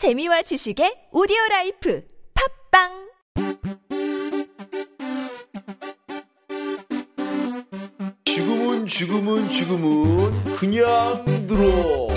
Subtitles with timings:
[0.00, 2.02] 재미와 지식의 오디오 라이프
[2.72, 2.88] 팝빵
[8.24, 12.08] 지금은 지금은 지금은 그냥 들어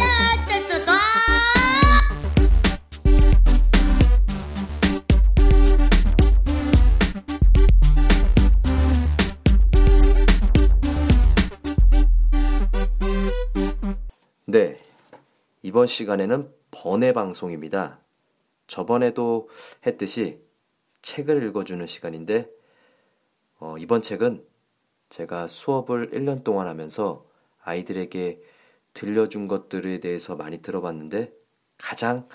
[14.45, 14.77] 네.
[15.63, 17.99] 이번 시간에는 번외 방송입니다.
[18.65, 19.47] 저번에도
[19.85, 20.41] 했듯이
[21.03, 22.49] 책을 읽어주는 시간인데,
[23.59, 24.43] 어, 이번 책은
[25.09, 27.25] 제가 수업을 1년 동안 하면서
[27.61, 28.41] 아이들에게
[28.93, 31.31] 들려준 것들에 대해서 많이 들어봤는데,
[31.77, 32.27] 가장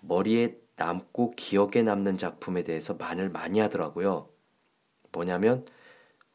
[0.00, 4.30] 머리에 남고 기억에 남는 작품에 대해서 말을 많이 하더라고요.
[5.12, 5.66] 뭐냐면,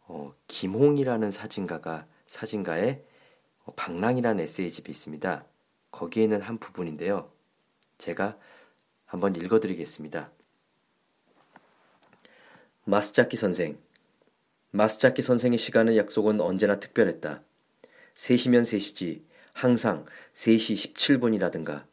[0.08, 3.04] 어, 김홍이라는 사진가가, 사진가의
[3.66, 5.46] 어, 방랑이라는 에세이집이 있습니다.
[5.92, 7.32] 거기에 있는 한 부분인데요.
[7.98, 8.38] 제가
[9.06, 10.32] 한번 읽어드리겠습니다.
[12.86, 13.78] 마스자키 선생.
[14.72, 17.44] 마스자키 선생의 시간의 약속은 언제나 특별했다.
[18.16, 21.86] 3시면 3시지, 항상 3시 17분이라든가,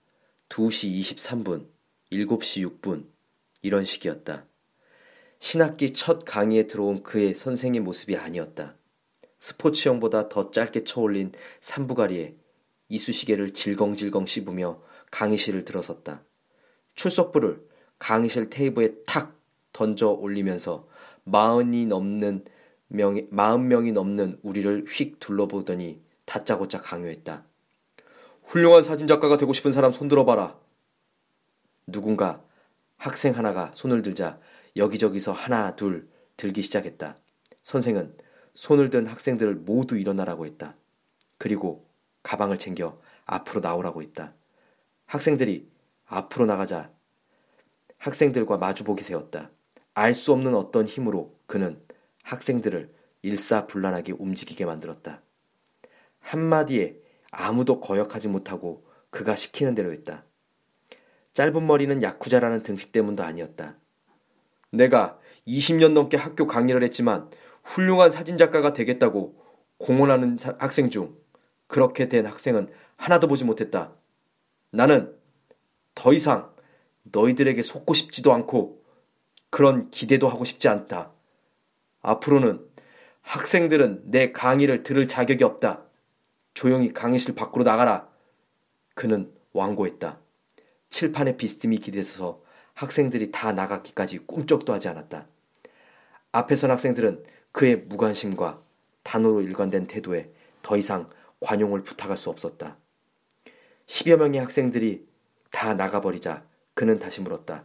[0.49, 1.67] 2시 23분,
[2.13, 3.07] 7시 6분,
[3.63, 4.47] 이런 식이었다.
[5.41, 8.77] 신학기 첫 강의에 들어온 그의 선생의 모습이 아니었다.
[9.39, 12.37] 스포츠형보다 더 짧게 쳐올린 삼부가리에
[12.89, 16.23] 이쑤시개를 질겅질겅 씹으며 강의실을 들어섰다.
[16.95, 17.67] 출석부를
[17.99, 19.37] 강의실 테이블에 탁
[19.73, 20.89] 던져 올리면서
[21.25, 22.45] 마흔이 넘는
[22.89, 27.45] 명이, 마흔 명이 넘는 우리를 휙 둘러보더니 다짜고짜 강요했다.
[28.45, 30.59] 훌륭한 사진작가가 되고 싶은 사람 손들어봐라.
[31.87, 32.43] 누군가
[32.97, 34.41] 학생 하나가 손을 들자
[34.77, 37.19] 여기저기서 하나 둘 들기 시작했다.
[37.63, 38.17] 선생은
[38.55, 40.77] 손을 든 학생들을 모두 일어나라고 했다.
[41.37, 41.88] 그리고
[42.23, 44.35] 가방을 챙겨 앞으로 나오라고 했다.
[45.07, 45.71] 학생들이
[46.07, 46.91] 앞으로 나가자
[47.99, 49.51] 학생들과 마주보게 세웠다.
[49.95, 51.81] 알 수 없는 어떤 힘으로 그는
[52.23, 55.23] 학생들을 일사불란하게 움직이게 만들었다.
[56.21, 57.01] 한마디에
[57.31, 60.25] 아무도 거역하지 못하고 그가 시키는 대로 했다.
[61.33, 63.77] 짧은 머리는 야쿠자라는 등식 때문도 아니었다.
[64.71, 67.31] 내가 20년 넘게 학교 강의를 했지만
[67.65, 69.43] 훌륭한 사진작가가 되겠다고
[69.79, 71.17] 공언하는 학생 중
[71.69, 73.93] 그렇게 된 학생은 하나도 보지 못했다.
[74.71, 75.15] 나는
[75.95, 76.53] 더 이상
[77.05, 78.83] 너희들에게 속고 싶지도 않고
[79.51, 81.13] 그런 기대도 하고 싶지 않다.
[82.03, 82.67] 앞으로는
[83.23, 85.85] 학생들은 내 강의를 들을 자격이 없다.
[86.55, 88.09] 조용히 강의실 밖으로 나가라.
[88.95, 90.19] 그는 완고했다.
[90.91, 92.43] 칠판에 비스듬히 기대서
[92.75, 95.27] 학생들이 다 나갔기까지 꿈쩍도 하지 않았다.
[96.33, 98.61] 앞에 선 학생들은 그의 무관심과
[99.03, 100.31] 단호로 일관된 태도에
[100.63, 101.09] 더 이상
[101.41, 102.77] 관용을 부탁할 수 없었다.
[103.87, 105.07] 십여 명의 학생들이
[105.51, 106.45] 다 나가버리자
[106.75, 107.65] 그는 다시 물었다.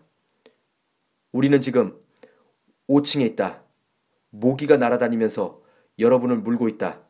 [1.31, 1.99] 우리는 지금
[2.87, 3.63] 5층에 있다.
[4.29, 5.61] 모기가 날아다니면서
[5.99, 7.01] 여러분을 물고 있다.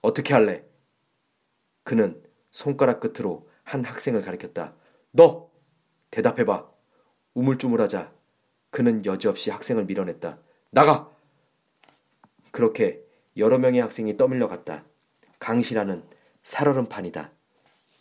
[0.00, 0.64] 어떻게 할래?
[1.84, 4.74] 그는 손가락 끝으로 한 학생을 가리켰다.
[5.10, 5.50] 너!
[6.10, 6.68] 대답해봐.
[7.34, 8.12] 우물쭈물하자.
[8.70, 10.38] 그는 여지없이 학생을 밀어냈다.
[10.70, 11.10] 나가!
[12.50, 13.04] 그렇게
[13.36, 14.84] 여러 명의 학생이 떠밀려 갔다.
[15.48, 16.02] 강시라는
[16.42, 17.32] 살얼음 판이다.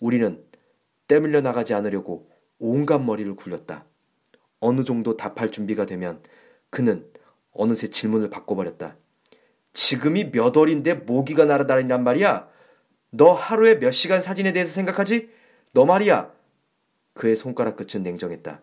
[0.02, 0.44] 우리는
[1.08, 3.85] 떼밀려 나가지 않으려고 온갖 머리를 굴렸다.
[4.59, 6.22] 어느 정도 답할 준비가 되면
[6.69, 7.09] 그는
[7.53, 8.97] 어느새 질문을 바꿔버렸다.
[9.72, 12.50] 지금이 몇 월인데 모기가 날아다닌단 말이야?
[13.12, 15.29] 너 하루에 몇 시간 사진에 대해서 생각하지?
[15.72, 16.34] 너 말이야.
[17.14, 18.59] 그의 손가락 끝은 냉정했다.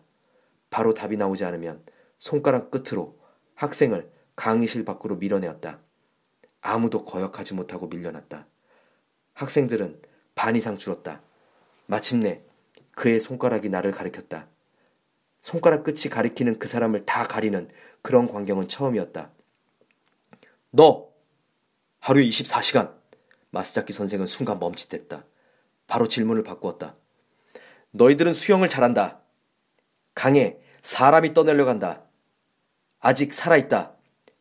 [0.69, 1.83] 바로 답이 나오지 않으면
[2.19, 3.17] 손가락 끝으로
[3.55, 5.79] 학생을 강의실 밖으로 밀어내었다.
[6.61, 8.45] 아무도 거역하지 못하고 밀려났다.
[9.35, 10.01] 학생들은
[10.33, 11.21] 반 이상 줄었다.
[11.85, 12.41] 마침내
[12.95, 14.47] 그의 손가락이 나를 가리켰다.
[15.39, 17.69] 손가락 끝이 가리키는 그 사람을 다 가리는
[18.01, 19.29] 그런 광경은 처음이었다.
[20.71, 21.09] 너!
[21.99, 22.95] 하루에 24시간!
[23.51, 25.23] 마스자키 선생은 순간 멈칫했다.
[25.87, 26.95] 바로 질문을 바꾸었다.
[27.91, 29.21] 너희들은 수영을 잘한다.
[30.13, 32.03] 강에 사람이 떠내려간다.
[32.99, 33.95] 아직 살아있다.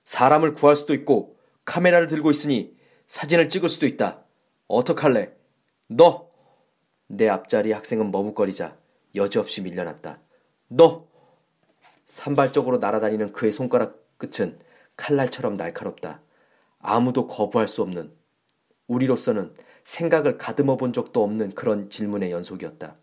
[0.04, 2.76] 사람을 구할 수도 있고 카메라를 들고 있으니
[3.06, 4.23] 사진을 찍을 수도 있다.
[4.68, 5.32] 어떡할래?
[5.88, 6.30] 너!
[7.06, 8.76] 내 앞자리 학생은 머뭇거리자
[9.14, 10.20] 여지없이 밀려났다.
[10.68, 11.06] 너!
[12.06, 14.58] 산발적으로 날아다니는 그의 손가락 끝은
[14.96, 16.20] 칼날처럼 날카롭다.
[16.78, 18.12] 아무도 거부할 수 없는
[18.86, 22.96] 우리로서는 생각을 가듬어 본 적도 없는 그런 질문의 연속이었다.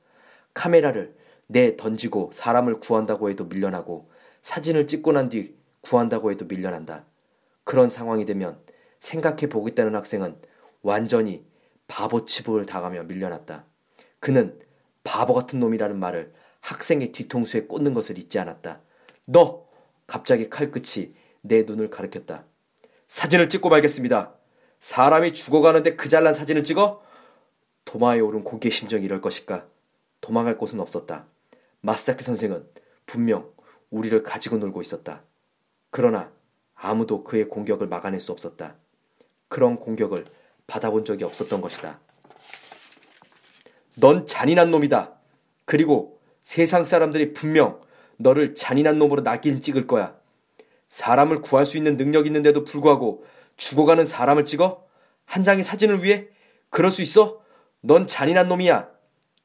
[0.54, 1.16] 카메라를
[1.48, 4.10] 내 던지고 사람을 구한다고 해도 밀려나고
[4.42, 7.06] 사진을 찍고 난 뒤 구한다고 해도 밀려난다.
[7.64, 8.60] 그런 상황이 되면
[9.00, 10.38] 생각해 보겠다는 학생은
[10.82, 11.46] 완전히
[11.92, 13.66] 바보 치부를 당하며 밀려났다.
[14.22, 14.58] 그는
[15.04, 18.80] 바보 같은 놈이라는 말을 학생의 뒤통수에 꽂는 것을 잊지 않았다.
[19.26, 19.68] 너!
[20.08, 22.46] 갑자기 칼끝이 내 눈을 가리켰다.
[23.08, 24.34] 사진을 찍고 말겠습니다.
[24.80, 27.04] 사람이 죽어가는데 그 잘난 사진을 찍어?
[27.84, 29.66] 도마에 오른 고기의 심정이 이럴 것일까?
[30.22, 31.26] 도망갈 곳은 없었다.
[31.82, 32.70] 마사키 선생은
[33.06, 33.52] 분명
[33.90, 35.24] 우리를 가지고 놀고 있었다.
[35.90, 36.32] 그러나
[36.74, 38.76] 아무도 그의 공격을 막아낼 수 없었다.
[39.50, 40.26] 그런 공격을
[40.68, 42.00] 받아본 적이 없었던 것이다.
[43.96, 45.14] 넌 잔인한 놈이다.
[45.66, 47.82] 그리고 세상 사람들이 분명
[48.18, 50.16] 너를 잔인한 놈으로 낙인 찍을 거야.
[50.88, 53.26] 사람을 구할 수 있는 능력 있는데도 불구하고
[53.58, 54.86] 죽어가는 사람을 찍어?
[55.26, 56.28] 한 장의 사진을 위해?
[56.70, 57.42] 그럴 수 있어?
[57.82, 58.90] 넌 잔인한 놈이야.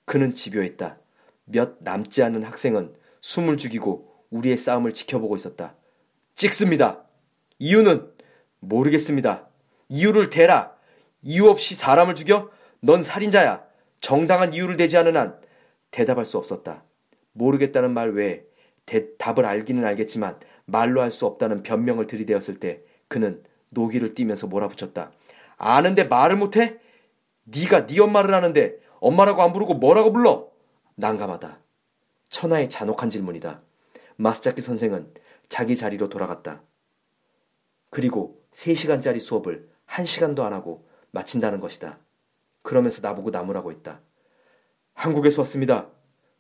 [0.05, 0.99] 그는 집요했다.
[1.45, 5.75] 몇 남지 않은 학생은 숨을 죽이고 우리의 싸움을 지켜보고 있었다.
[6.35, 7.05] 찍습니다.
[7.59, 8.11] 이유는
[8.61, 9.49] 모르겠습니다.
[9.89, 10.76] 이유를 대라.
[11.27, 12.51] 이유 없이 사람을 죽여?
[12.81, 13.65] 넌 살인자야.
[14.01, 15.41] 정당한 이유를 대지 않은 한
[15.91, 16.85] 대답할 수 없었다.
[17.33, 18.45] 모르겠다는 말 외에
[18.87, 25.11] 대, 답을 알기는 알겠지만 말로 할 수 없다는 변명을 들이대었을 때 그는 노기를 띠면서 몰아붙였다.
[25.57, 26.79] 아는데 말을 못해?
[27.43, 30.49] 네가 네 엄마를 아는데 엄마라고 안 부르고 뭐라고 불러?
[30.95, 31.59] 난감하다.
[32.29, 33.63] 천하의 잔혹한 질문이다.
[34.15, 35.13] 마스자키 선생은
[35.49, 36.63] 자기 자리로 돌아갔다.
[37.91, 41.99] 그리고 3시간짜리 수업을 1시간도 안 하고 마친다는 것이다.
[42.63, 44.01] 그러면서 나보고 나무라고 했다.
[44.95, 45.89] 한국에서 왔습니다.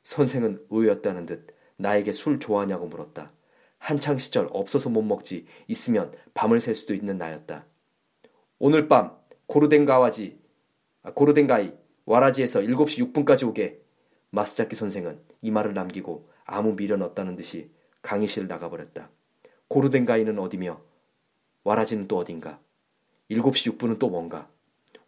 [0.03, 1.47] 선생은 의외였다는 듯
[1.77, 3.33] 나에게 술 좋아하냐고 물었다.
[3.79, 7.67] 한창 시절 없어서 못 먹지 있으면 밤을 샐 수도 있는 나였다.
[8.59, 9.17] 오늘 밤
[9.47, 10.41] 고르덴가와지
[11.03, 11.73] 아, 고르덴가이
[12.05, 13.81] 와라지에서 7시 6분까지 오게
[14.31, 17.71] 마스자키 선생은 이 말을 남기고 아무 미련 없다는 듯이
[18.03, 19.11] 강의실을 나가버렸다.
[19.69, 20.81] 고르덴가이는 어디며
[21.65, 22.61] 와라지는 또 어딘가
[23.31, 24.49] 7시 6분은 또 뭔가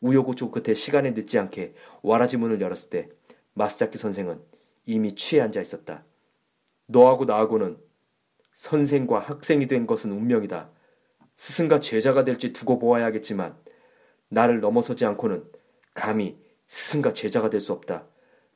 [0.01, 3.09] 우여곡절 끝에 시간에 늦지 않게 와라지 문을 열었을 때
[3.55, 4.41] 마스자키 선생은
[4.87, 6.05] 이미 취해 앉아 있었다.
[6.87, 7.79] 너하고 나하고는
[8.55, 10.71] 선생과 학생이 된 것은 운명이다.
[11.37, 13.57] 스승과 제자가 될지 두고 보아야겠지만
[14.29, 15.45] 나를 넘어서지 않고는
[15.95, 18.07] 감히 스승과 제자가 될 수 없다.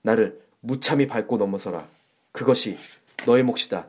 [0.03, 1.89] 나를 무참히 밟고 넘어서라.
[2.33, 2.77] 그것이
[3.27, 3.89] 너의 몫이다.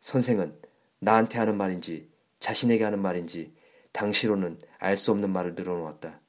[0.00, 0.54] 선생은
[0.98, 2.08] 나한테 하는 말인지
[2.38, 3.54] 자신에게 하는 말인지
[3.92, 6.20] 당시로는 알 수 없는 말을 늘어놓았다.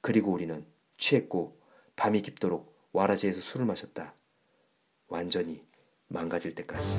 [0.00, 0.66] 그리고 우리는
[0.96, 1.60] 취했고
[1.96, 4.14] 밤이 깊도록 와라지에서 술을 마셨다.
[5.08, 5.62] 완전히
[6.08, 6.98] 망가질 때까지.